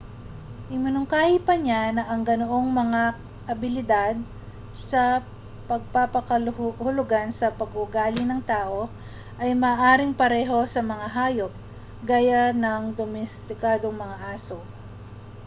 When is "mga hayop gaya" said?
10.91-12.43